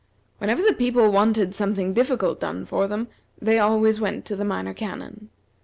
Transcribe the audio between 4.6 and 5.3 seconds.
Canon.